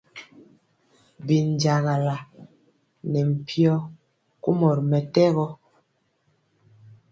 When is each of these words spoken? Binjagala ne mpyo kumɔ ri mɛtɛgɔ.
Binjagala 1.25 2.15
ne 3.11 3.21
mpyo 3.29 3.73
kumɔ 4.41 4.69
ri 4.77 4.83
mɛtɛgɔ. 4.89 5.47